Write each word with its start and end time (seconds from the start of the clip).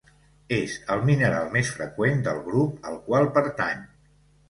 És 0.55 0.77
el 0.95 1.03
mineral 1.09 1.53
més 1.57 1.71
freqüent 1.77 2.25
del 2.31 2.43
grup 2.51 2.91
al 2.93 3.01
qual 3.09 3.33
pertany. 3.41 3.89